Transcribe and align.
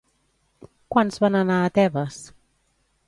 Quants 0.95 1.21
van 1.25 1.37
anar 1.41 1.59
a 1.59 1.69
Tebes? 1.77 2.19